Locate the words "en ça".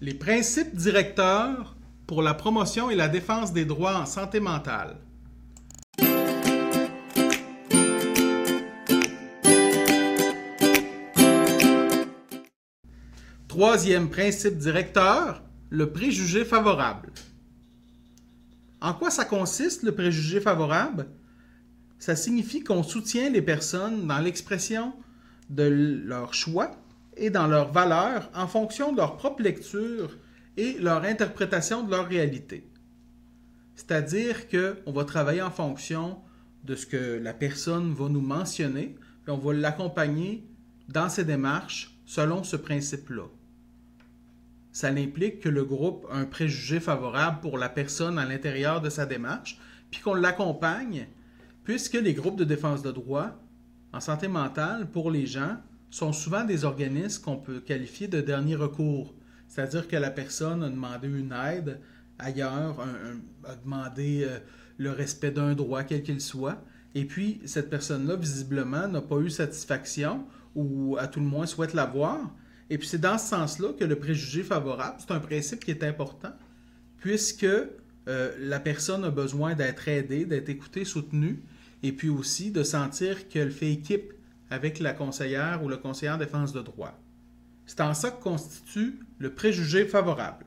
87.80-88.10